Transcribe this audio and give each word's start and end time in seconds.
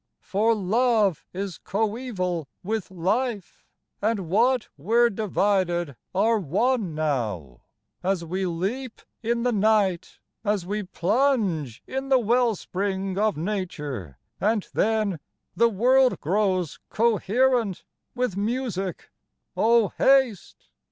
For 0.23 0.55
love 0.55 1.27
is 1.31 1.59
coeval 1.59 2.47
with 2.63 2.89
life 2.89 3.67
and 4.01 4.27
what 4.29 4.67
were 4.75 5.11
divided 5.11 5.95
are 6.15 6.39
one 6.39 6.95
now, 6.95 7.61
As 8.01 8.25
we 8.25 8.47
leap 8.47 9.03
in 9.21 9.43
the 9.43 9.51
night, 9.51 10.17
as 10.43 10.65
we 10.65 10.81
plunge 10.81 11.83
in 11.85 12.09
the 12.09 12.17
well 12.17 12.55
spring 12.55 13.19
of 13.19 13.37
nature, 13.37 14.17
and 14.39 14.67
then 14.73 15.19
The 15.55 15.69
world 15.69 16.19
grows 16.19 16.79
coherent 16.89 17.83
with 18.15 18.35
music 18.35 19.11
Oh, 19.55 19.89
haste 19.89 20.67